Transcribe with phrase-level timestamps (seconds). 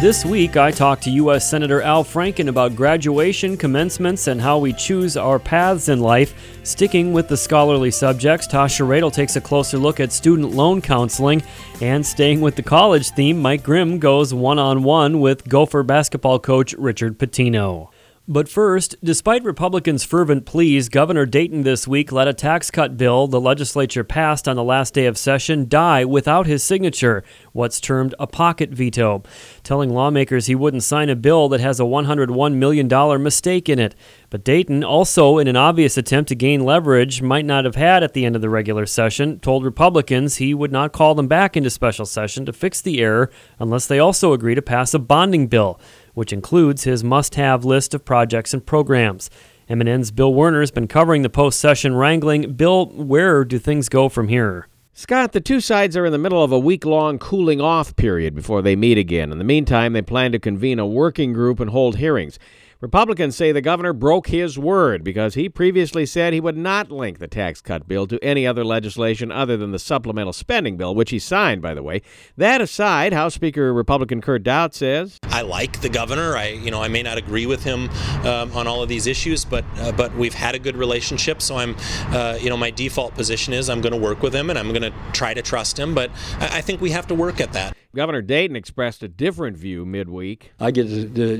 [0.00, 1.50] This week, I talked to U.S.
[1.50, 6.34] Senator Al Franken about graduation, commencements, and how we choose our paths in life.
[6.62, 11.42] Sticking with the scholarly subjects, Tasha Radel takes a closer look at student loan counseling.
[11.80, 16.38] And staying with the college theme, Mike Grimm goes one on one with Gopher basketball
[16.38, 17.88] coach Richard Pitino.
[18.30, 23.26] But first, despite Republicans' fervent pleas, Governor Dayton this week let a tax cut bill
[23.26, 28.14] the legislature passed on the last day of session die without his signature, what's termed
[28.18, 29.22] a pocket veto,
[29.62, 33.94] telling lawmakers he wouldn't sign a bill that has a $101 million mistake in it.
[34.28, 38.12] But Dayton, also in an obvious attempt to gain leverage might not have had at
[38.12, 41.70] the end of the regular session, told Republicans he would not call them back into
[41.70, 45.80] special session to fix the error unless they also agree to pass a bonding bill
[46.18, 49.30] which includes his must have list of projects and programs.
[49.70, 52.54] MNN's Bill Werner has been covering the post session wrangling.
[52.54, 54.66] Bill, where do things go from here?
[54.92, 58.34] Scott, the two sides are in the middle of a week long cooling off period
[58.34, 59.30] before they meet again.
[59.30, 62.40] In the meantime, they plan to convene a working group and hold hearings.
[62.80, 67.18] Republicans say the governor broke his word because he previously said he would not link
[67.18, 71.10] the tax cut bill to any other legislation other than the supplemental spending bill, which
[71.10, 72.02] he signed, by the way.
[72.36, 76.36] That aside, House Speaker Republican Kurt Daudt says, "I like the governor.
[76.36, 77.90] I, you know, I may not agree with him
[78.24, 81.42] um, on all of these issues, but uh, but we've had a good relationship.
[81.42, 81.74] So I'm,
[82.10, 84.68] uh, you know, my default position is I'm going to work with him and I'm
[84.68, 85.96] going to try to trust him.
[85.96, 89.56] But I, I think we have to work at that." Governor Dayton expressed a different
[89.56, 90.52] view midweek.
[90.60, 90.84] I get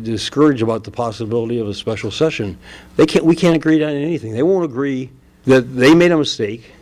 [0.02, 2.58] discouraged about the possibility of a special session.
[2.96, 3.24] They can't.
[3.24, 4.32] We can't agree on anything.
[4.32, 5.08] They won't agree
[5.44, 6.72] that they made a mistake,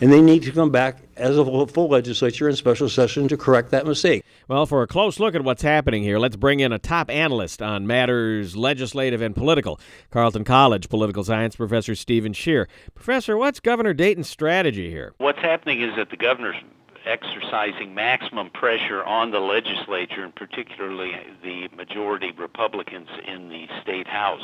[0.00, 3.70] and they need to come back as a full legislature in special session to correct
[3.70, 4.24] that mistake.
[4.48, 7.62] Well, for a close look at what's happening here, let's bring in a top analyst
[7.62, 9.78] on matters legislative and political,
[10.10, 12.66] Carleton College political science professor Stephen Schier.
[12.96, 15.12] Professor, what's Governor Dayton's strategy here?
[15.18, 16.56] What's happening is that the governor's
[17.04, 21.12] exercising maximum pressure on the legislature, and particularly
[21.42, 24.42] the majority Republicans in the state house,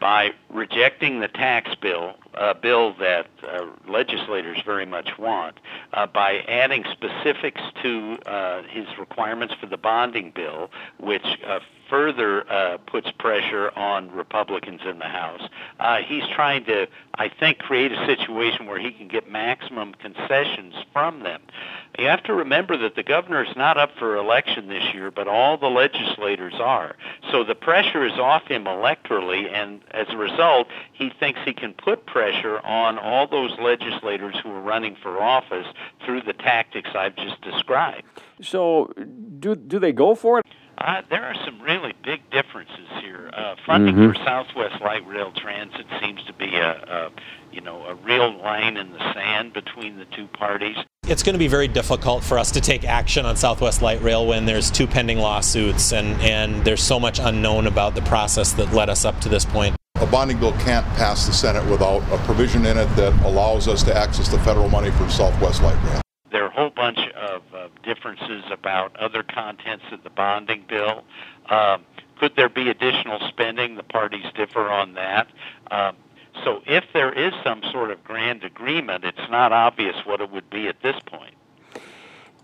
[0.00, 5.58] by rejecting the tax bill, a bill that uh, legislators very much want,
[5.92, 12.50] uh, by adding specifics to uh, his requirements for the bonding bill, which uh, further
[12.50, 15.42] uh, puts pressure on Republicans in the House.
[15.80, 16.86] Uh, he's trying to,
[17.16, 21.42] I think, create a situation where he can get maximum concessions from them.
[21.98, 25.28] You have to remember that the governor is not up for election this year, but
[25.28, 26.96] all the legislators are.
[27.30, 31.74] So the pressure is off him electorally, and as a result, he thinks he can
[31.74, 35.66] put pressure on all those legislators who are running for office
[36.04, 38.04] through the tactics I've just described.
[38.40, 38.92] So,
[39.38, 40.46] do do they go for it?
[40.78, 43.30] Uh, there are some really big differences here.
[43.34, 44.12] Uh, funding mm-hmm.
[44.12, 47.10] for Southwest Light Rail Transit seems to be a, a,
[47.52, 50.76] you know, a real line in the sand between the two parties.
[51.10, 54.28] It's going to be very difficult for us to take action on Southwest Light Rail
[54.28, 58.72] when there's two pending lawsuits and, and there's so much unknown about the process that
[58.72, 59.74] led us up to this point.
[59.96, 63.82] A bonding bill can't pass the Senate without a provision in it that allows us
[63.82, 66.00] to access the federal money for Southwest Light Rail.
[66.30, 71.02] There are a whole bunch of uh, differences about other contents of the bonding bill.
[71.48, 71.84] Um,
[72.20, 73.74] could there be additional spending?
[73.74, 75.26] The parties differ on that.
[75.72, 75.96] Um,
[76.44, 80.48] so if there is some sort of grand agreement, it's not obvious what it would
[80.50, 81.34] be at this point.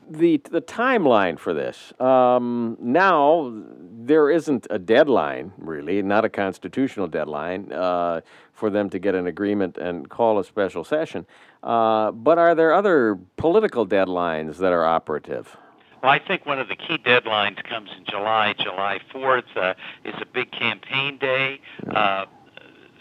[0.09, 1.93] The, the timeline for this.
[2.01, 8.21] Um, now, there isn't a deadline, really, not a constitutional deadline, uh,
[8.53, 11.27] for them to get an agreement and call a special session.
[11.63, 15.57] Uh, but are there other political deadlines that are operative?
[16.03, 18.55] Well, I think one of the key deadlines comes in July.
[18.57, 19.75] July 4th uh,
[20.05, 21.61] is a big campaign day.
[21.91, 22.27] Uh,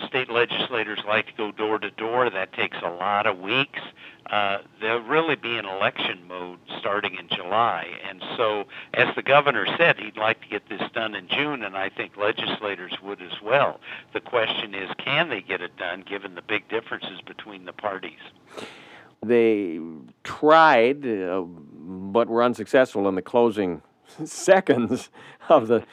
[0.07, 2.29] state legislators like to go door to door.
[2.29, 3.79] That takes a lot of weeks.
[4.29, 7.87] Uh, they'll really be in election mode starting in July.
[8.09, 8.65] And so,
[8.95, 12.17] as the governor said, he'd like to get this done in June, and I think
[12.17, 13.79] legislators would as well.
[14.13, 18.19] The question is, can they get it done given the big differences between the parties?
[19.23, 19.79] They
[20.23, 23.83] tried, uh, but were unsuccessful in the closing
[24.25, 25.09] seconds
[25.49, 25.83] of the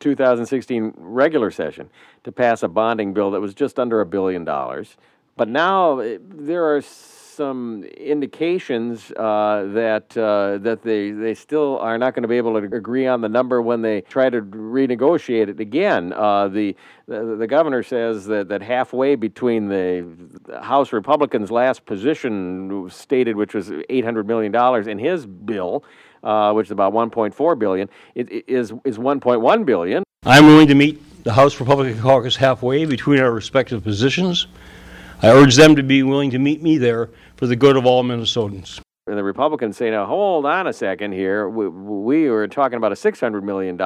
[0.00, 1.90] 2016 regular session
[2.24, 4.96] to pass a bonding bill that was just under a billion dollars
[5.36, 11.96] But now eh, there are some indications uh, that uh, that they they still are
[11.98, 15.48] not going to be able to agree on the number when they try to renegotiate
[15.48, 16.12] it again.
[16.12, 16.76] Uh, the,
[17.06, 20.06] the, the governor says that, that halfway between the
[20.62, 25.84] House Republicans' last position stated, which was 800 million dollars, and his bill.
[26.22, 30.04] Uh, which is about 1.4 billion, it, it is is 1.1 billion.
[30.24, 34.46] I'm willing to meet the House Republican caucus halfway between our respective positions.
[35.20, 38.02] I urge them to be willing to meet me there for the good of all
[38.02, 38.80] Minnesotans.
[39.08, 41.48] And the Republicans say, now hold on a second here.
[41.48, 43.76] We, we were talking about a $600 million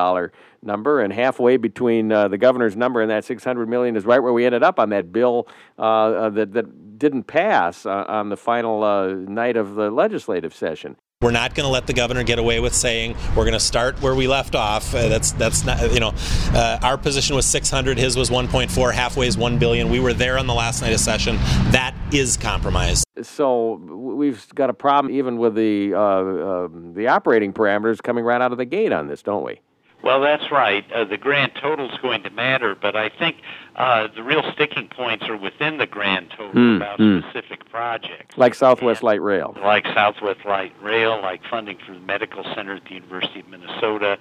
[0.63, 4.35] number, and halfway between uh, the governor's number and that 600 million is right where
[4.35, 5.49] we ended up on that bill
[5.79, 10.55] uh, uh, that, that didn't pass uh, on the final uh, night of the legislative
[10.55, 10.97] session.
[11.23, 14.03] We're not going to let the governor get away with saying we're going to start
[14.03, 14.95] where we left off.
[14.95, 16.13] Uh, that's that's not you know,
[16.53, 19.89] uh, our position was 600, his was 1.4, halfway is 1 billion.
[19.89, 21.37] We were there on the last night of session.
[21.71, 23.03] That is compromise.
[23.23, 28.43] So we've got a problem even with the uh, um, the operating parameters coming right
[28.43, 29.61] out of the gate on this, don't we?
[30.07, 30.85] Well, that's right.
[30.93, 33.39] Uh, the grand total is going to matter, but I think
[33.75, 37.29] uh, the real sticking points are within the grand total mm, about mm.
[37.29, 38.39] specific projects.
[38.39, 39.57] Like Southwest and Light Rail.
[39.61, 44.17] Like Southwest Light Rail, like funding for the Medical Center at the University of Minnesota,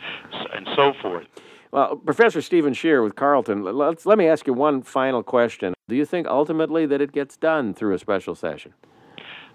[0.56, 1.28] and so forth.
[1.70, 5.76] Well, Professor Stephen Schier with Carleton, let's, let me ask you one final question.
[5.88, 8.74] Do you think ultimately that it gets done through a special session?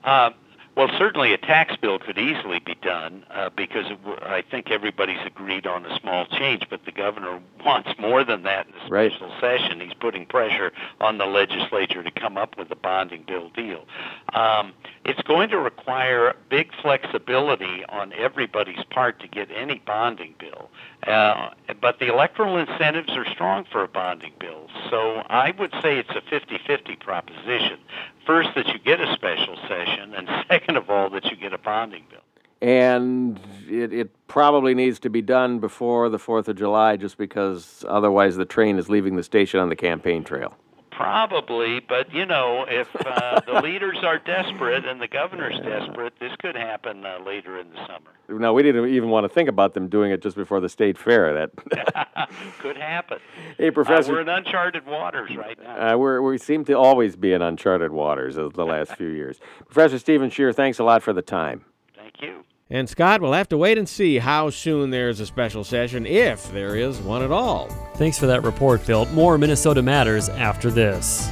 [0.05, 0.31] Uh,
[0.77, 3.87] well, certainly a tax bill could easily be done uh, because
[4.23, 8.67] I think everybody's agreed on a small change, but the governor wants more than that
[8.67, 9.41] in the special right.
[9.41, 9.81] session.
[9.81, 13.85] He's putting pressure on the legislature to come up with a bonding bill deal.
[14.33, 14.73] Um,
[15.05, 20.71] it's going to require big flexibility on everybody's part to get any bonding bill,
[21.07, 21.51] uh,
[21.81, 24.69] but the electoral incentives are strong for a bonding bill.
[24.91, 27.79] So I would say it's a 50 50 proposition
[28.27, 31.59] first that you get a special session, and second of all that you get a
[31.59, 32.21] bonding bill.
[32.63, 37.85] And it, it probably needs to be done before the Fourth of July, just because
[37.89, 40.55] otherwise the train is leaving the station on the campaign trail.
[41.01, 46.33] Probably, but you know, if uh, the leaders are desperate and the governor's desperate, this
[46.41, 48.11] could happen uh, later in the summer.
[48.29, 50.99] No, we didn't even want to think about them doing it just before the state
[50.99, 51.33] fair.
[51.33, 51.51] That
[52.59, 53.19] could happen.
[53.57, 55.95] Hey, Professor, uh, we're in uncharted waters right now.
[55.95, 59.41] Uh, we we seem to always be in uncharted waters of the last few years.
[59.67, 61.65] Professor Stephen Schier, thanks a lot for the time.
[61.97, 62.45] Thank you.
[62.73, 66.53] And Scott, we'll have to wait and see how soon there's a special session, if
[66.53, 67.69] there is one at all.
[67.97, 69.07] Thanks for that report, Phil.
[69.07, 71.29] More Minnesota Matters after this.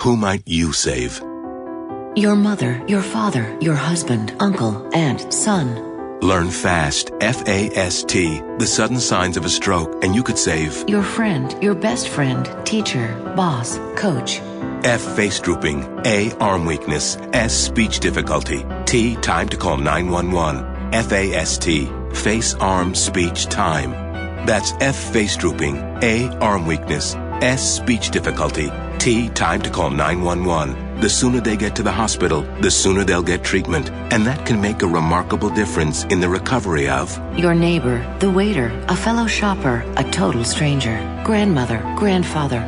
[0.00, 1.20] Who might you save?
[2.14, 5.91] Your mother, your father, your husband, uncle, aunt, son.
[6.22, 11.60] Learn fast, F-A-S-T, the sudden signs of a stroke, and you could save your friend,
[11.60, 14.40] your best friend, teacher, boss, coach.
[14.84, 15.00] F.
[15.16, 15.82] Face drooping.
[16.06, 16.30] A.
[16.38, 17.16] Arm weakness.
[17.32, 17.52] S.
[17.56, 18.64] Speech difficulty.
[18.84, 19.16] T.
[19.16, 20.94] Time to call 911.
[20.94, 21.90] F-A-S-T.
[22.14, 23.90] Face, arm, speech, time.
[24.46, 24.96] That's F.
[25.12, 25.76] Face drooping.
[26.02, 26.28] A.
[26.38, 27.16] Arm weakness.
[27.42, 27.78] S.
[27.78, 28.70] Speech difficulty.
[28.98, 29.28] T.
[29.30, 33.42] Time to call 911 the sooner they get to the hospital, the sooner they'll get
[33.42, 33.90] treatment.
[34.12, 38.70] And that can make a remarkable difference in the recovery of your neighbor, the waiter,
[38.88, 42.62] a fellow shopper, a total stranger, grandmother, grandfather.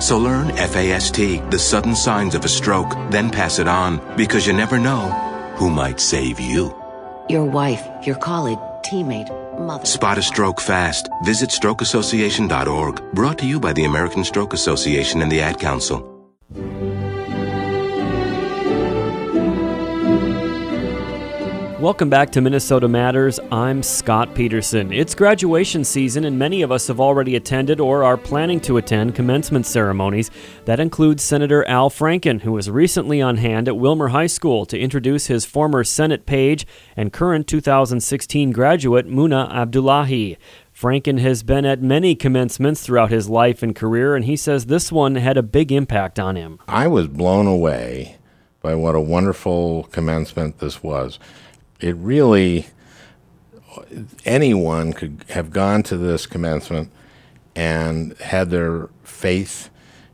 [0.00, 1.16] So learn FAST,
[1.50, 5.10] the sudden signs of a stroke, then pass it on because you never know
[5.56, 6.72] who might save you.
[7.28, 9.84] Your wife, your colleague, teammate, mother.
[9.84, 11.08] Spot a stroke fast.
[11.24, 13.02] Visit strokeassociation.org.
[13.12, 16.17] Brought to you by the American Stroke Association and the Ad Council.
[21.80, 23.38] Welcome back to Minnesota Matters.
[23.52, 24.92] I'm Scott Peterson.
[24.92, 29.14] It's graduation season, and many of us have already attended or are planning to attend
[29.14, 30.32] commencement ceremonies.
[30.64, 34.76] That includes Senator Al Franken, who was recently on hand at Willmar High School to
[34.76, 36.66] introduce his former Senate page
[36.96, 40.36] and current 2016 graduate, Muna Abdullahi.
[40.76, 44.90] Franken has been at many commencements throughout his life and career, and he says this
[44.90, 46.58] one had a big impact on him.
[46.66, 48.16] I was blown away
[48.62, 51.20] by what a wonderful commencement this was
[51.80, 52.66] it really
[54.24, 56.90] anyone could have gone to this commencement
[57.54, 59.70] and had their faith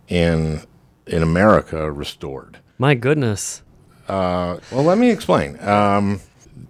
[0.08, 0.62] in
[1.06, 2.58] in America restored.
[2.78, 3.62] My goodness.
[4.08, 5.58] Uh, well, let me explain.
[5.66, 6.20] Um,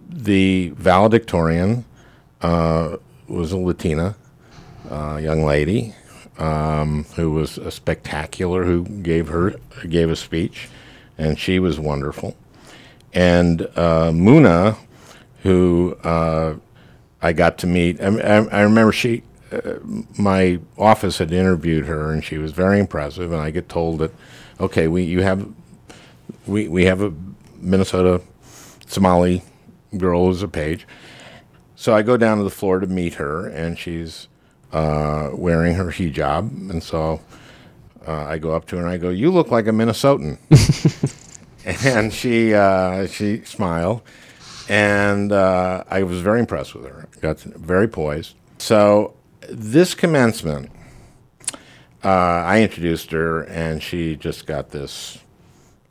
[0.08, 1.84] the valedictorian
[2.42, 2.96] uh,
[3.28, 4.16] was a Latina
[4.90, 5.94] uh, young lady
[6.38, 9.54] um, who was a spectacular, who gave her
[9.88, 10.68] gave a speech,
[11.18, 12.36] and she was wonderful.
[13.14, 14.76] And uh, Muna,
[15.42, 16.56] who uh,
[17.22, 18.00] I got to meet.
[18.00, 19.74] I, I, I remember she, uh,
[20.18, 23.32] my office had interviewed her, and she was very impressive.
[23.32, 24.12] And I get told that,
[24.60, 25.48] okay, we you have,
[26.46, 27.12] we we have a
[27.58, 28.20] Minnesota
[28.86, 29.42] Somali
[29.96, 30.86] girl as a page.
[31.76, 34.28] So I go down to the floor to meet her, and she's
[34.72, 37.20] uh, wearing her hijab, and so
[38.06, 40.38] uh, I go up to her and I go, "You look like a Minnesotan,"
[41.84, 44.02] and she uh, she smiled,
[44.68, 47.08] and uh, I was very impressed with her.
[47.20, 48.34] Got very poised.
[48.58, 49.14] So
[49.48, 50.70] this commencement,
[52.04, 55.18] uh, I introduced her, and she just got this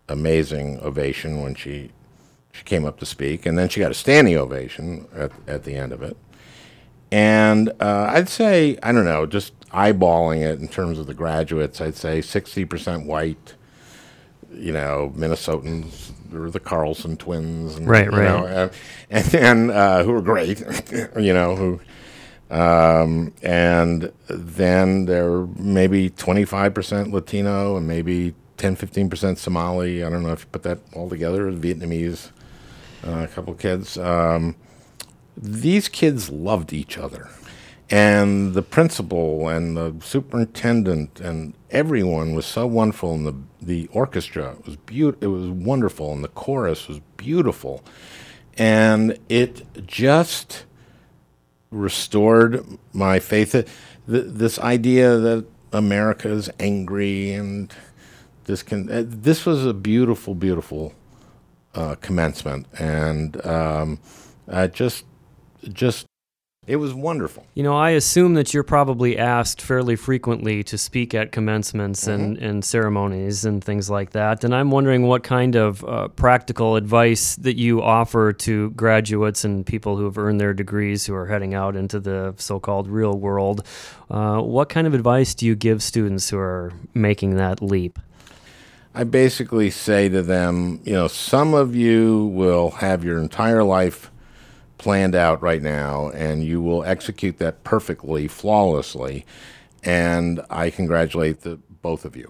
[0.07, 1.91] amazing ovation when she
[2.51, 5.75] she came up to speak, and then she got a standing ovation at at the
[5.75, 6.15] end of it.
[7.11, 11.79] And uh, I'd say, I don't know, just eyeballing it in terms of the graduates,
[11.79, 13.53] I'd say 60% white,
[14.55, 17.75] you know, Minnesotans, or the Carlson twins.
[17.75, 18.23] And, Right, you right.
[18.25, 18.71] know, and,
[19.09, 20.59] and then uh, who were great,
[21.19, 21.79] you know, who.
[22.51, 30.03] Um, and then there were maybe 25% Latino and maybe 10, 15% Somali.
[30.03, 32.29] I don't know if you put that all together, Vietnamese,
[33.07, 33.97] uh, a couple kids.
[33.97, 34.55] Um,
[35.35, 37.29] these kids loved each other.
[37.89, 43.13] And the principal and the superintendent and everyone was so wonderful.
[43.13, 45.23] And the, the orchestra was beautiful.
[45.23, 46.13] It was wonderful.
[46.13, 47.83] And the chorus was beautiful.
[48.57, 50.65] And it just
[51.71, 53.51] restored my faith.
[53.51, 53.65] Th-
[54.07, 57.73] this idea that America is angry and
[58.45, 58.89] this can.
[58.91, 60.93] Uh, this was a beautiful, beautiful
[61.75, 63.99] uh, commencement, and um,
[64.47, 65.05] I just,
[65.63, 66.05] just,
[66.65, 67.45] it was wonderful.
[67.55, 72.37] You know, I assume that you're probably asked fairly frequently to speak at commencements and,
[72.37, 74.45] and ceremonies and things like that.
[74.45, 79.65] And I'm wondering what kind of uh, practical advice that you offer to graduates and
[79.65, 83.17] people who have earned their degrees who are heading out into the so called real
[83.17, 83.67] world.
[84.09, 87.99] Uh, what kind of advice do you give students who are making that leap?
[88.95, 94.11] I basically say to them, you know, some of you will have your entire life
[94.83, 99.25] planned out right now, and you will execute that perfectly, flawlessly,
[99.81, 102.27] and I congratulate the both of you.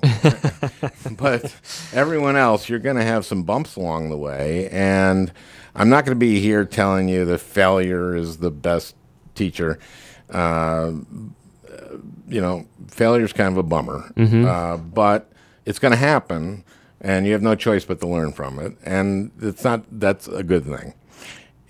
[1.17, 1.55] but
[1.93, 5.31] everyone else, you're going to have some bumps along the way, and
[5.75, 8.95] I'm not going to be here telling you that failure is the best
[9.33, 9.79] teacher.
[10.29, 10.91] Uh,
[12.27, 14.11] you know, failure is kind of a bummer,
[14.45, 15.31] uh, but
[15.65, 16.63] it's going to happen,
[17.01, 20.43] and you have no choice but to learn from it, and it's not that's a
[20.43, 20.93] good thing,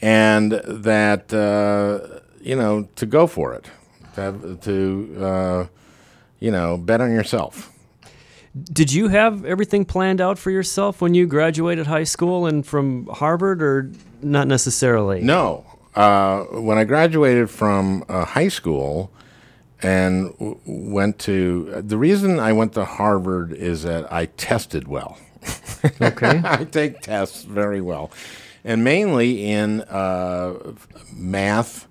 [0.03, 3.65] and that uh, you know to go for it,
[4.15, 5.67] to have, to uh,
[6.39, 7.71] you know bet on yourself.
[8.71, 13.07] Did you have everything planned out for yourself when you graduated high school and from
[13.07, 13.89] Harvard, or
[14.21, 15.21] not necessarily?
[15.21, 15.65] No.
[15.95, 19.11] Uh, when I graduated from uh, high school
[19.81, 25.17] and w- went to, the reason I went to Harvard is that I tested well.
[26.01, 26.41] Okay.
[26.45, 28.11] I take tests very well,
[28.63, 30.73] and mainly in uh,
[31.13, 31.87] math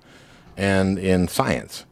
[0.56, 1.84] and in science.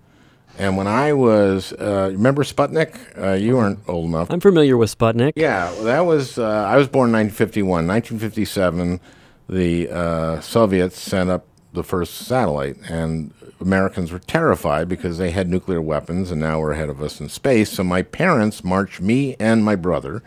[0.59, 3.19] And when I was, uh, remember Sputnik?
[3.19, 4.31] Uh, you weren't old enough.
[4.31, 5.33] I'm familiar with Sputnik.
[5.35, 6.39] Yeah, well, that was.
[6.39, 7.87] Uh, I was born in 1951.
[7.87, 9.01] 1957,
[9.49, 15.49] the uh, Soviets sent up the first satellite, and Americans were terrified because they had
[15.49, 17.71] nuclear weapons, and now were ahead of us in space.
[17.71, 20.23] So my parents marched me and my brother,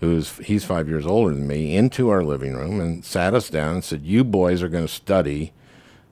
[0.00, 3.76] who's he's five years older than me, into our living room and sat us down
[3.76, 5.52] and said, "You boys are going to study."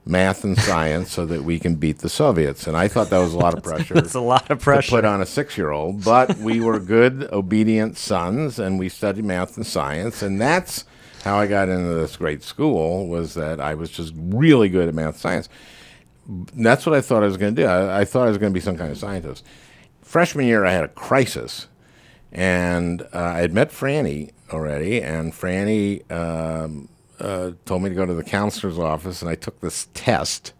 [0.05, 3.35] Math and science, so that we can beat the Soviets, and I thought that was
[3.35, 6.37] a lot of pressure That's a lot of pressure to put on a six-year-old, but
[6.39, 10.87] we were good, obedient sons, and we studied math and science, and that's
[11.23, 13.07] how I got into this great school.
[13.07, 15.49] Was that I was just really good at math and science.
[16.27, 17.69] That's what I thought I was going to do.
[17.69, 19.45] I, I thought I was going to be some kind of scientist.
[20.03, 21.69] Freshman year, I had a crisis,
[22.33, 26.89] and uh, I had met Franni already, and Franni um,
[27.21, 30.53] uh, told me to go to the counselor's office, and I took this test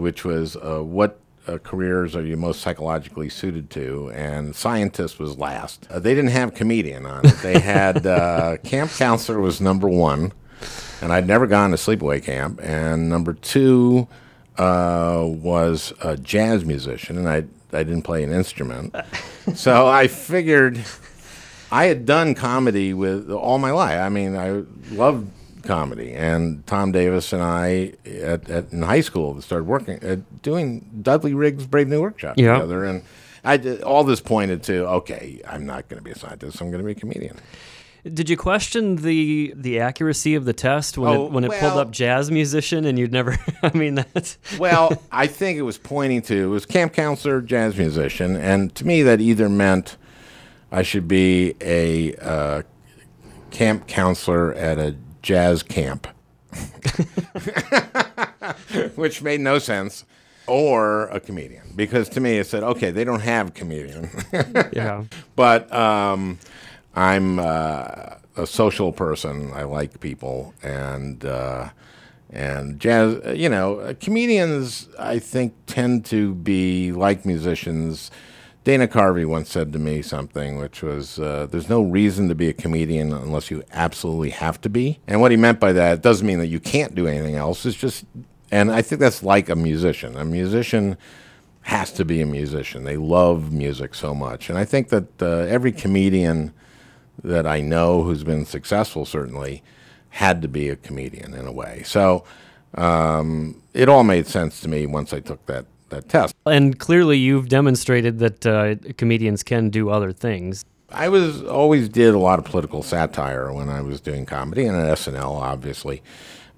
[0.00, 4.10] which was uh, what uh, careers are you most psychologically suited to?
[4.14, 5.86] And scientist was last.
[5.90, 7.36] Uh, they didn't have comedian on it.
[7.42, 10.32] They had uh, camp counselor was number one,
[11.02, 12.60] and I'd never gone to sleepaway camp.
[12.62, 14.08] And number two
[14.56, 18.94] uh, was a jazz musician, and I I didn't play an instrument.
[19.54, 20.78] so I figured
[21.72, 23.98] I had done comedy with all my life.
[24.00, 24.62] I mean, I
[24.94, 25.30] loved
[25.62, 30.84] comedy, and Tom Davis and I at, at in high school started working at doing
[31.02, 32.54] Dudley Riggs Brave New Workshop Yeah.
[32.54, 33.02] together, and
[33.44, 36.60] I did, all this pointed to okay, I'm not going to be a scientist.
[36.60, 37.38] I'm going to be a comedian.
[38.12, 41.78] Did you question the the accuracy of the test when Oh, it when it pulled
[41.78, 43.38] up jazz musician and you'd never?
[43.62, 47.78] I mean, that's well, I think it was pointing to it was camp counselor, jazz
[47.78, 49.96] musician, and to me that either meant
[50.70, 52.62] I should be a uh,
[53.50, 56.06] camp counselor at a jazz camp,
[58.96, 60.04] which made no sense,
[60.46, 64.10] or a comedian, because to me it said, okay, they don't have comedian,
[64.72, 65.04] yeah.
[65.36, 66.38] but um,
[66.96, 69.52] I'm uh, a social person.
[69.52, 71.70] I like people, and uh,
[72.30, 73.38] and jazz.
[73.38, 78.10] You know, comedians I think tend to be like musicians.
[78.62, 82.48] Dana Carvey once said to me something, which was, uh, "There's no reason to be
[82.48, 86.26] a comedian unless you absolutely have to be." And what he meant by that doesn't
[86.26, 87.66] mean that you can't do anything else.
[87.66, 88.04] It's just,
[88.50, 90.16] and I think that's like a musician.
[90.16, 90.96] A musician
[91.62, 92.84] has to be a musician.
[92.84, 96.54] They love music so much, and I think that uh, every comedian
[97.22, 99.62] that I know who's been successful certainly
[100.10, 101.82] had to be a comedian in a way.
[101.84, 102.24] So
[102.74, 106.34] um, it all made sense to me once I took that that test.
[106.46, 110.64] And clearly, you've demonstrated that uh, comedians can do other things.
[110.90, 114.76] I was always did a lot of political satire when I was doing comedy, and
[114.76, 116.02] at SNL, obviously,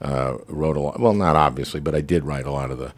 [0.02, 1.00] uh, wrote a lot.
[1.00, 2.92] Well, not obviously, but I did write a lot of the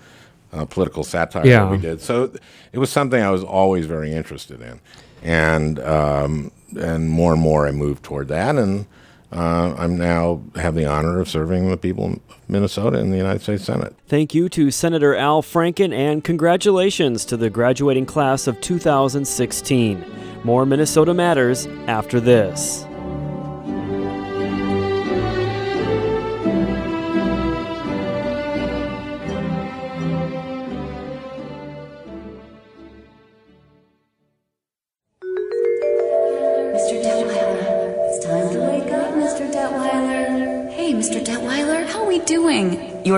[0.52, 1.64] uh, political satire Yeah.
[1.64, 2.00] that we did.
[2.00, 2.32] So
[2.72, 4.80] it was something I was always very interested in,
[5.22, 8.86] and um, and more and more I moved toward that, and
[9.32, 13.42] uh, I'm now have the honor of serving the people of Minnesota in the United
[13.42, 13.94] States Senate.
[14.06, 20.04] Thank you to Senator Al Franken and congratulations to the graduating class of 2016.
[20.44, 22.86] More Minnesota Matters after this.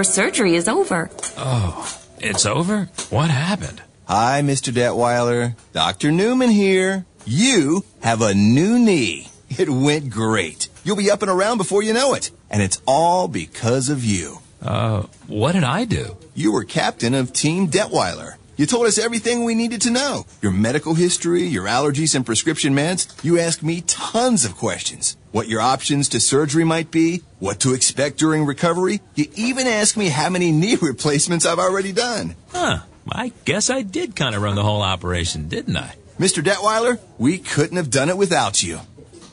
[0.01, 1.11] Your surgery is over.
[1.37, 2.89] Oh, it's over?
[3.11, 3.83] What happened?
[4.09, 4.73] Hi, Mr.
[4.73, 5.57] Detweiler.
[5.75, 6.11] Dr.
[6.11, 7.05] Newman here.
[7.27, 9.29] You have a new knee.
[9.51, 10.71] It went great.
[10.85, 12.31] You'll be up and around before you know it.
[12.49, 14.39] And it's all because of you.
[14.63, 16.17] Uh, what did I do?
[16.35, 18.37] You were captain of Team Detweiler.
[18.61, 20.27] You told us everything we needed to know.
[20.43, 23.09] Your medical history, your allergies and prescription meds.
[23.25, 25.17] You asked me tons of questions.
[25.33, 29.01] What your options to surgery might be, what to expect during recovery.
[29.15, 32.37] You even asked me how many knee replacements I've already done.
[32.53, 32.81] Huh.
[33.11, 35.95] I guess I did kind of run the whole operation, didn't I?
[36.19, 36.45] Mr.
[36.45, 38.81] Detweiler, we couldn't have done it without you.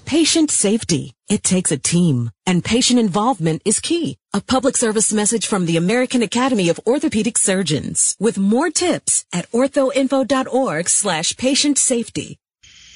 [0.08, 1.12] Patient safety.
[1.28, 4.18] It takes a team, and patient involvement is key.
[4.34, 9.52] A public service message from the American Academy of Orthopedic Surgeons with more tips at
[9.52, 12.40] orthoinfo.org slash patient safety.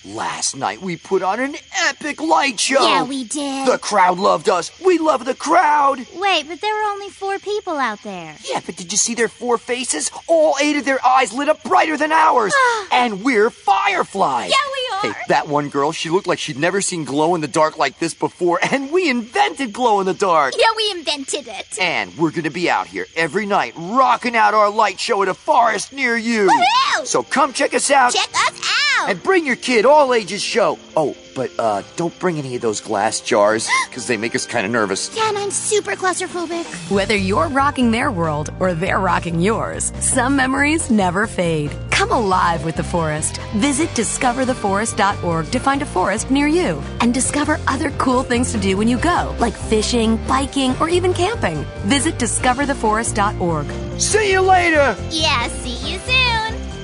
[0.06, 1.56] Last night we put on an
[1.90, 2.82] epic light show.
[2.82, 3.68] Yeah, we did.
[3.68, 4.72] The crowd loved us.
[4.84, 6.00] We love the crowd.
[6.16, 8.36] Wait, but there were only four people out there.
[8.50, 10.10] Yeah, but did you see their four faces?
[10.28, 12.52] All eight of their eyes lit up brighter than ours.
[12.92, 14.50] and we're fireflies.
[14.50, 14.81] Yeah, we are.
[15.02, 17.98] Hey, that one girl, she looked like she'd never seen glow in the dark like
[18.00, 20.54] this before, and we invented glow in the dark.
[20.58, 21.80] Yeah, we invented it.
[21.80, 25.34] And we're gonna be out here every night, rocking out our light show at a
[25.34, 26.48] forest near you.
[26.48, 27.06] Woohoo!
[27.06, 28.14] So come check us out.
[28.14, 28.81] Check us out.
[29.08, 30.78] And bring your kid, all ages show.
[30.96, 34.66] Oh, but uh, don't bring any of those glass jars, because they make us kind
[34.66, 35.16] of nervous.
[35.16, 36.66] Yeah, and I'm super claustrophobic.
[36.92, 41.72] Whether you're rocking their world or they're rocking yours, some memories never fade.
[41.92, 43.38] Come alive with the forest.
[43.56, 48.76] Visit discovertheforest.org to find a forest near you and discover other cool things to do
[48.78, 51.64] when you go, like fishing, biking, or even camping.
[51.86, 54.00] Visit discovertheforest.org.
[54.02, 54.96] See you later!
[55.10, 56.31] Yeah, see you soon.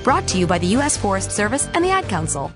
[0.08, 0.96] Brought to you by the U.S.
[0.96, 2.50] Forest Service and the Ad Council.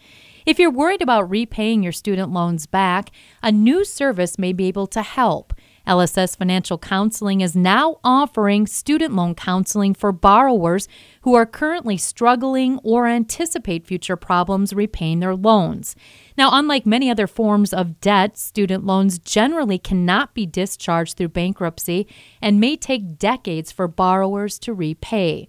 [0.46, 4.88] If you're worried about repaying your student loans back, a new service may be able
[4.88, 5.54] to help.
[5.88, 10.90] LSS Financial Counseling is now offering student loan counseling for borrowers
[11.22, 15.96] who are currently struggling or anticipate future problems repaying their loans.
[16.38, 22.08] Now, unlike many other forms of debt, student loans generally cannot be discharged through bankruptcy
[22.42, 25.48] and may take decades for borrowers to repay.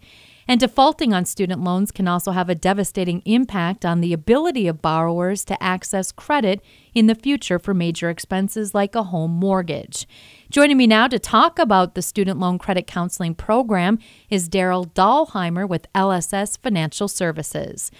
[0.51, 4.81] And defaulting on student loans can also have a devastating impact on the ability of
[4.81, 6.63] borrowers to access credit
[6.95, 10.09] in the future for major expenses like a home mortgage.
[10.51, 13.99] Joining me now to talk about the Student Loan Credit Counseling Program
[14.31, 17.91] is Daryl Dahlheimer with LSS Financial Services.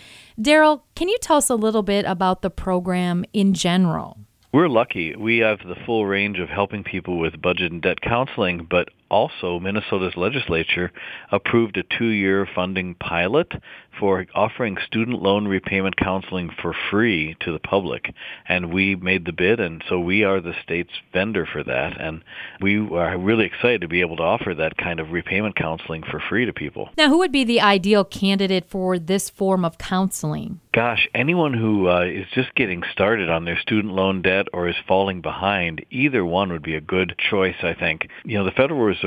[0.41, 4.17] Daryl, can you tell us a little bit about the program in general?
[4.55, 5.15] We're lucky.
[5.15, 9.59] We have the full range of helping people with budget and debt counseling, but also
[9.59, 10.93] Minnesota's legislature
[11.31, 13.53] approved a two-year funding pilot
[13.99, 18.15] for offering student loan repayment counseling for free to the public.
[18.49, 22.01] And we made the bid, and so we are the state's vendor for that.
[22.01, 22.23] And
[22.61, 26.21] we are really excited to be able to offer that kind of repayment counseling for
[26.21, 26.91] free to people.
[26.97, 30.61] Now, who would be the ideal candidate for this form of counseling?
[30.73, 34.77] Gosh, anyone who uh, is just getting started on their student loan debt or is
[34.87, 38.09] falling behind, either one would be a good choice, I think.
[38.25, 38.98] You know, the Federal Reserve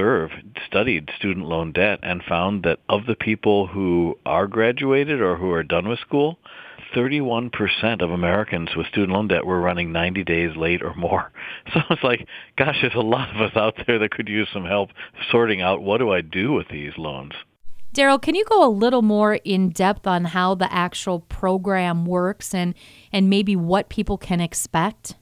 [0.66, 5.52] studied student loan debt and found that of the people who are graduated or who
[5.52, 6.38] are done with school,
[6.96, 11.32] 31% of Americans with student loan debt were running 90 days late or more.
[11.74, 12.28] So it's like,
[12.58, 14.90] gosh, there's a lot of us out there that could use some help
[15.32, 17.34] sorting out what do I do with these loans.
[17.94, 22.54] Daryl, can you go a little more in depth on how the actual program works
[22.54, 22.74] and,
[23.12, 25.16] and maybe what people can expect?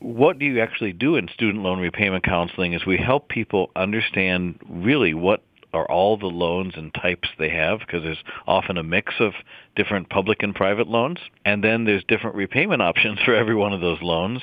[0.00, 4.60] What do you actually do in student loan repayment counseling is we help people understand
[4.68, 9.14] really what are all the loans and types they have because there's often a mix
[9.20, 9.32] of
[9.76, 13.80] different public and private loans and then there's different repayment options for every one of
[13.80, 14.40] those loans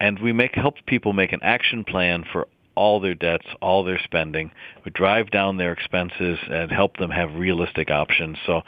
[0.00, 4.00] and we make help people make an action plan for all their debts, all their
[4.02, 4.50] spending.
[4.84, 8.38] We drive down their expenses and help them have realistic options.
[8.46, 8.62] So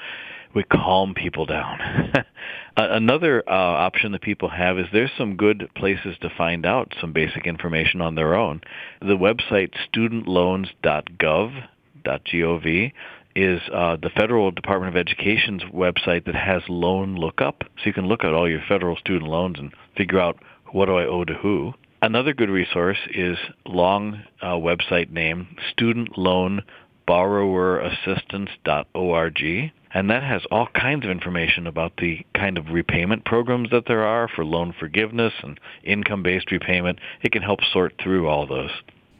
[0.55, 2.13] we calm people down.
[2.77, 7.13] Another uh, option that people have is there's some good places to find out some
[7.13, 8.61] basic information on their own.
[9.01, 12.93] The website studentloans.gov.gov
[13.37, 18.07] is uh, the Federal Department of Education's website that has loan lookup, so you can
[18.07, 20.39] look at all your federal student loans and figure out
[20.71, 21.75] what do I owe to who.
[22.03, 26.63] Another good resource is long uh, website name Student Loan
[27.07, 33.71] Borrower Assistance.org, and that has all kinds of information about the kind of repayment programs
[33.71, 36.99] that there are for loan forgiveness and income-based repayment.
[37.23, 38.71] It can help sort through all those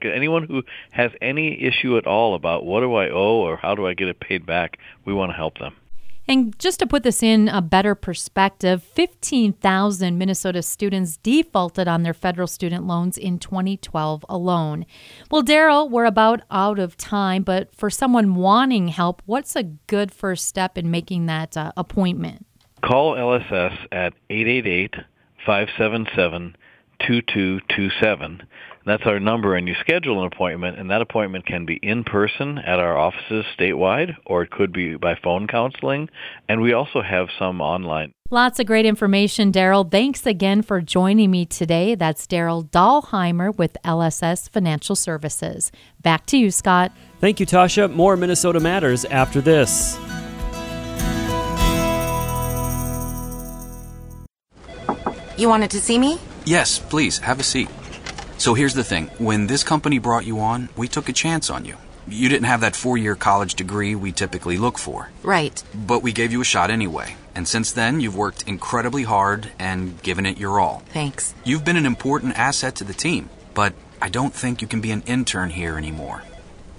[0.03, 3.87] anyone who has any issue at all about what do I owe or how do
[3.87, 5.75] I get it paid back, we want to help them.
[6.27, 12.15] And just to put this in a better perspective, 15,000 Minnesota students defaulted on their
[12.15, 14.87] federal student loans in 2012 alone.
[15.31, 20.13] Well, Daryl, we're about out of time, but for someone wanting help, what's a good
[20.13, 22.47] first step in making that uh, appointment?
[22.83, 24.95] Call LSS at 888
[25.45, 26.57] 577
[27.01, 28.43] 2227
[28.87, 32.59] that's our number, and you schedule an appointment, and that appointment can be in person
[32.59, 36.09] at our offices statewide, or it could be by phone counseling,
[36.49, 38.13] and we also have some online.
[38.31, 39.89] Lots of great information, Daryl.
[39.89, 41.95] Thanks again for joining me today.
[41.95, 45.71] That's Daryl Dahlheimer with LSS Financial Services.
[46.03, 46.93] Back to you, Scott.
[47.21, 47.93] Thank you, Tasha.
[47.93, 49.99] More Minnesota Matters after this.
[55.37, 56.19] You wanted to see me?
[56.45, 57.69] Yes, please, have a seat.
[58.45, 61.65] So here's the thing when this company brought you on, we took a chance on
[61.65, 61.79] you.
[62.07, 65.09] You didn't have that four year college degree we typically look for.
[65.23, 65.65] Right.
[65.75, 67.17] But we gave you a shot anyway.
[67.35, 70.83] And since then, you've worked incredibly hard and given it your all.
[70.93, 71.35] Thanks.
[71.43, 74.91] You've been an important asset to the team, but I don't think you can be
[74.91, 76.23] an intern here anymore.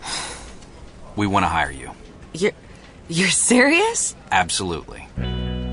[1.15, 1.95] We want to hire you.
[2.34, 2.51] You're.
[3.08, 4.15] You're serious?
[4.32, 5.08] Absolutely.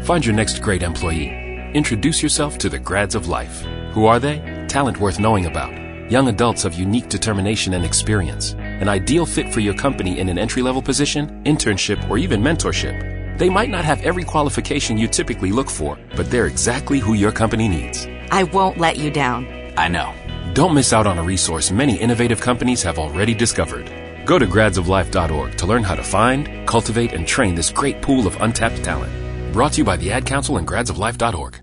[0.05, 1.29] Find your next great employee.
[1.75, 3.61] Introduce yourself to the grads of life.
[3.93, 4.39] Who are they?
[4.69, 5.82] Talent worth knowing about
[6.13, 10.37] Young adults of unique determination and experience, an ideal fit for your company in an
[10.37, 13.39] entry level position, internship, or even mentorship.
[13.39, 17.33] They might not have every qualification you typically look for, but they're exactly who your
[17.33, 18.07] company needs.
[18.31, 19.47] I won't let you down.
[19.79, 20.13] I know.
[20.53, 23.91] Don't miss out on a resource many innovative companies have already discovered.
[24.27, 28.37] Go to gradsoflife.org to learn how to find, cultivate, and train this great pool of
[28.43, 29.55] untapped talent.
[29.55, 31.59] Brought to you by the Ad Council and gradsoflife.org.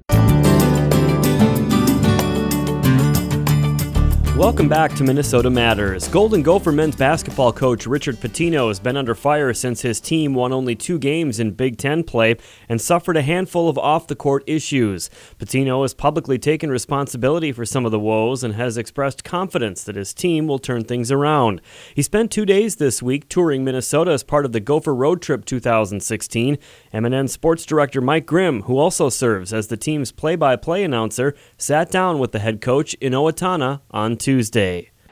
[4.39, 6.07] Welcome back to Minnesota Matters.
[6.07, 10.53] Golden Gopher men's basketball coach Richard Pitino has been under fire since his team won
[10.53, 12.37] only two games in Big Ten play
[12.69, 15.09] and suffered a handful of off the court issues.
[15.39, 19.97] Pitino has publicly taken responsibility for some of the woes and has expressed confidence that
[19.97, 21.59] his team will turn things around.
[21.93, 25.43] He spent two days this week touring Minnesota as part of the Gopher Road Trip
[25.43, 26.57] 2016.
[26.93, 31.35] MNN Sports Director Mike Grimm, who also serves as the team's play by play announcer,
[31.57, 34.28] sat down with the head coach in Owatonna on Tuesday.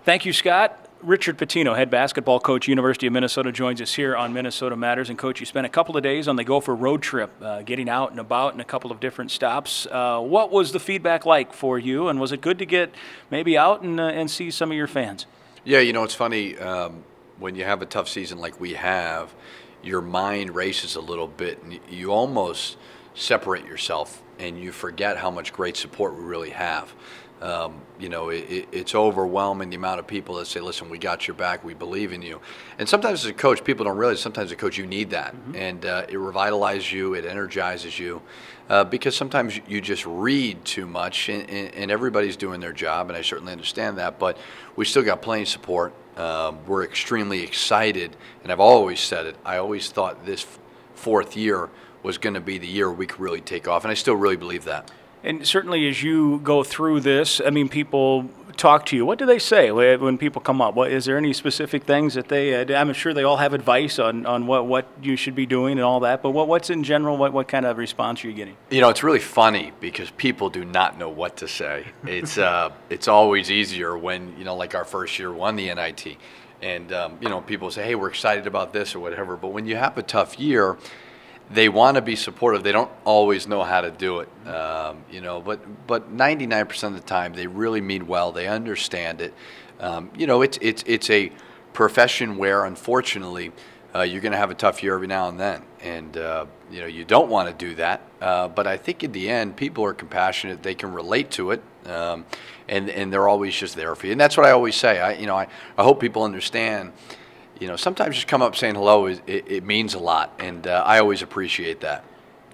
[0.04, 0.84] Thank you, Scott.
[1.02, 5.10] Richard Pitino, head basketball coach, University of Minnesota, joins us here on Minnesota Matters.
[5.10, 7.88] And, coach, you spent a couple of days on the Gopher road trip, uh, getting
[7.88, 9.86] out and about in a couple of different stops.
[9.92, 12.94] Uh, what was the feedback like for you, and was it good to get
[13.30, 15.28] maybe out and, uh, and see some of your fans?
[15.64, 16.58] Yeah, you know, it's funny.
[16.58, 17.04] Um,
[17.38, 19.36] when you have a tough season like we have,
[19.84, 22.78] your mind races a little bit, and you almost
[23.14, 26.94] separate yourself and you forget how much great support we really have.
[27.42, 31.28] Um, you know, it, it's overwhelming the amount of people that say, "Listen, we got
[31.28, 31.64] your back.
[31.64, 32.42] We believe in you."
[32.80, 34.20] And sometimes, as a coach, people don't realize.
[34.20, 35.56] Sometimes, as a coach, you need that, mm-hmm.
[35.56, 37.14] and uh, it revitalizes you.
[37.14, 38.24] It energizes you,
[38.70, 43.18] uh, because sometimes you just read too much, and, and, everybody's doing their job, and
[43.18, 44.18] I certainly understand that.
[44.18, 44.38] But
[44.76, 45.94] we still got plenty of support.
[46.18, 49.36] Um, we're extremely excited, and I've always said it.
[49.46, 50.46] I always thought this
[50.96, 51.70] fourth year
[52.02, 54.38] was going to be the year we could really take off, and I still really
[54.38, 54.90] believe that.
[55.24, 59.06] And certainly, as you go through this, I mean, people talk to you.
[59.06, 60.76] What do they say when people come up?
[60.76, 62.56] What is there any specific things that they?
[62.56, 65.74] Uh, I'm sure they all have advice on, on what, what you should be doing
[65.74, 66.22] and all that.
[66.22, 67.18] But what, what's in general?
[67.18, 68.58] What what kind of response are you getting?
[68.70, 71.86] You know, it's really funny because people do not know what to say.
[72.06, 76.18] It's uh, it's always easier when you know, like our first year won the NIT,
[76.62, 79.38] and um, you know, people say, "Hey, we're excited about this" or whatever.
[79.38, 80.78] But when you have a tough year
[81.50, 82.64] they want to be supportive.
[82.64, 85.42] They don't always know how to do it, um, you know.
[85.42, 88.32] But but 99% of the time, they really mean well.
[88.32, 89.34] They understand it.
[89.80, 91.32] Um, you know, it's it's it's a
[91.74, 93.52] profession where, unfortunately,
[93.96, 96.82] uh, you're going to have a tough year every now and then, and uh, you
[96.82, 98.02] know you don't want to do that.
[98.20, 100.64] Uh, but I think in the end, people are compassionate.
[100.64, 102.26] They can relate to it, um,
[102.68, 104.12] and and they're always just there for you.
[104.12, 105.00] And that's what I always say.
[105.00, 106.92] I you know I, I hope people understand
[107.60, 110.84] you know, sometimes just come up saying hello, it, it means a lot, and uh,
[110.86, 112.04] I always appreciate that.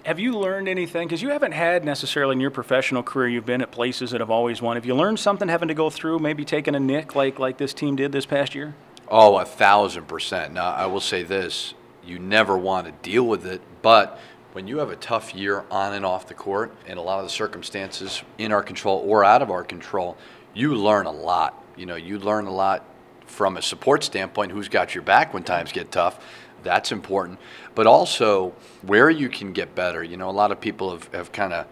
[0.06, 1.08] Have you learned anything?
[1.08, 4.30] Because you haven't had necessarily in your professional career, you've been at places that have
[4.30, 4.76] always won.
[4.76, 7.74] Have you learned something having to go through, maybe taking a nick like, like this
[7.74, 8.76] team did this past year?
[9.08, 10.54] Oh, a thousand percent.
[10.54, 11.74] Now, I will say this
[12.06, 14.20] you never want to deal with it, but
[14.52, 17.26] when you have a tough year on and off the court, and a lot of
[17.26, 20.18] the circumstances in our control or out of our control,
[20.54, 21.64] you learn a lot.
[21.76, 22.86] You know, you learn a lot
[23.34, 26.24] from a support standpoint, who's got your back when times get tough.
[26.64, 27.40] That's important.
[27.76, 30.04] But also where you can get better.
[30.04, 31.68] You know, a lot of people have, have kind of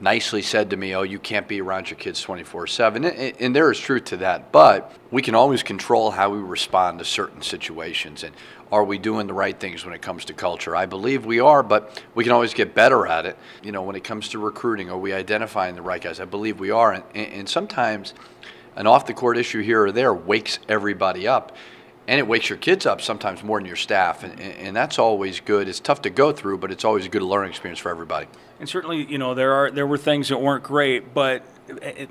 [0.00, 3.04] nicely said to me, oh, you can't be around your kids 24 7.
[3.04, 4.50] And there is truth to that.
[4.50, 8.24] But we can always control how we respond to certain situations.
[8.24, 8.34] And
[8.72, 10.74] are we doing the right things when it comes to culture?
[10.74, 13.38] I believe we are, but we can always get better at it.
[13.62, 16.18] You know, when it comes to recruiting, are we identifying the right guys?
[16.18, 16.92] I believe we are.
[16.92, 18.14] And, and sometimes
[18.76, 21.56] an off the court issue here or there wakes everybody up.
[22.06, 24.24] And it wakes your kids up sometimes more than your staff.
[24.24, 25.68] And, and that's always good.
[25.68, 28.26] It's tough to go through, but it's always a good learning experience for everybody.
[28.60, 31.42] And certainly, you know, there are there were things that weren't great, but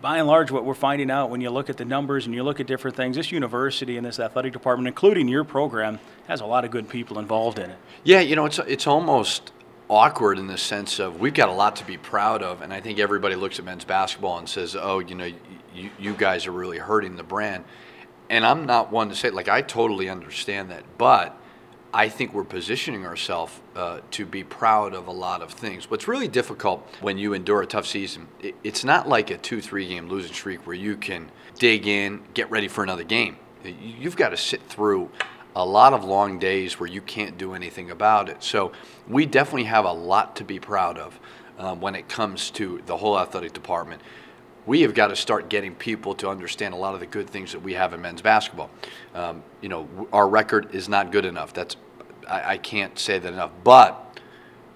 [0.02, 2.44] by and large, what we're finding out when you look at the numbers and you
[2.44, 6.46] look at different things, this university and this athletic department, including your program, has a
[6.46, 7.78] lot of good people involved in it.
[8.04, 9.52] Yeah, you know, it's it's almost
[9.90, 12.82] awkward in the sense of we've got a lot to be proud of, and I
[12.82, 15.32] think everybody looks at men's basketball and says, "Oh, you know,
[15.74, 17.64] you, you guys are really hurting the brand."
[18.30, 21.38] And I'm not one to say like I totally understand that, but
[21.94, 25.92] I think we're positioning ourselves uh, to be proud of a lot of things.
[25.92, 29.62] What's really difficult when you endure a tough season, it, it's not like a two,
[29.62, 33.38] three game losing streak where you can dig in, get ready for another game.
[33.64, 35.12] You've got to sit through
[35.56, 38.42] a lot of long days where you can't do anything about it.
[38.42, 38.72] So
[39.08, 41.20] we definitely have a lot to be proud of
[41.60, 44.02] um, when it comes to the whole athletic department.
[44.66, 47.52] We have got to start getting people to understand a lot of the good things
[47.52, 48.70] that we have in men's basketball.
[49.14, 51.54] Um, you know, our record is not good enough.
[51.54, 51.76] That's
[52.28, 53.52] I, I can't say that enough.
[53.64, 54.18] But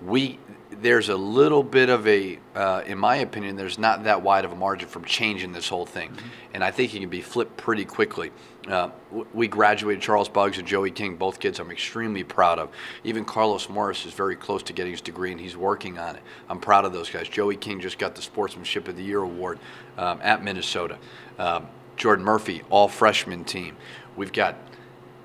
[0.01, 0.39] we
[0.81, 4.51] there's a little bit of a, uh, in my opinion, there's not that wide of
[4.51, 6.27] a margin from changing this whole thing, mm-hmm.
[6.53, 8.31] and I think it can be flipped pretty quickly.
[8.67, 8.89] Uh,
[9.33, 12.69] we graduated Charles Buggs and Joey King, both kids I'm extremely proud of.
[13.03, 16.21] Even Carlos Morris is very close to getting his degree, and he's working on it.
[16.49, 17.29] I'm proud of those guys.
[17.29, 19.59] Joey King just got the Sportsmanship of the Year award
[19.97, 20.97] um, at Minnesota.
[21.39, 23.77] Um, Jordan Murphy, all freshman team.
[24.15, 24.55] We've got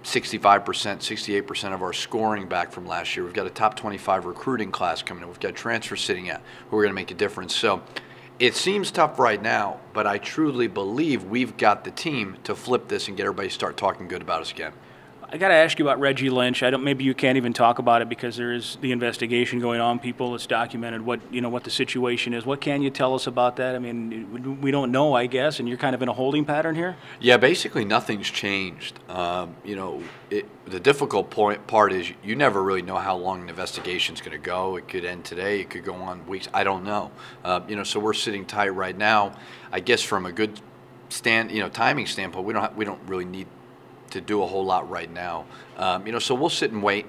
[0.02, 0.64] 65%,
[1.44, 3.24] 68% of our scoring back from last year.
[3.24, 5.28] We've got a top 25 recruiting class coming in.
[5.28, 7.54] We've got transfer sitting out who are going to make a difference.
[7.54, 7.82] So
[8.38, 12.88] it seems tough right now, but I truly believe we've got the team to flip
[12.88, 14.72] this and get everybody to start talking good about us again.
[15.32, 16.62] I got to ask you about Reggie Lynch.
[16.62, 16.84] I don't.
[16.84, 19.98] Maybe you can't even talk about it because there is the investigation going on.
[19.98, 22.44] People, it's documented what you know what the situation is.
[22.44, 23.74] What can you tell us about that?
[23.74, 26.74] I mean, we don't know, I guess, and you're kind of in a holding pattern
[26.74, 26.96] here.
[27.18, 29.00] Yeah, basically nothing's changed.
[29.08, 33.44] Um, you know, it, the difficult point part is you never really know how long
[33.44, 34.76] the investigation's going to go.
[34.76, 35.60] It could end today.
[35.60, 36.50] It could go on weeks.
[36.52, 37.10] I don't know.
[37.42, 39.32] Uh, you know, so we're sitting tight right now.
[39.72, 40.60] I guess from a good
[41.08, 43.46] stand, you know, timing standpoint, we don't we don't really need
[44.12, 45.44] to do a whole lot right now.
[45.77, 47.07] Um, you know, so we'll sit and wait.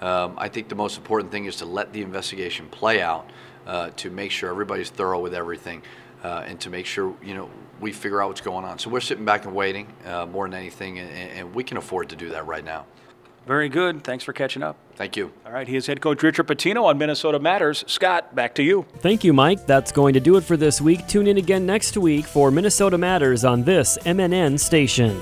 [0.00, 3.30] Um, I think the most important thing is to let the investigation play out,
[3.66, 5.82] uh, to make sure everybody's thorough with everything,
[6.22, 7.48] uh, and to make sure you know
[7.80, 8.78] we figure out what's going on.
[8.78, 12.10] So we're sitting back and waiting uh, more than anything, and, and we can afford
[12.10, 12.86] to do that right now.
[13.46, 14.02] Very good.
[14.02, 14.76] Thanks for catching up.
[14.96, 15.32] Thank you.
[15.46, 17.84] All right, he is head coach Richard Pitino on Minnesota Matters.
[17.86, 18.84] Scott, back to you.
[18.98, 19.66] Thank you, Mike.
[19.66, 21.06] That's going to do it for this week.
[21.06, 25.20] Tune in again next week for Minnesota Matters on this MNN station.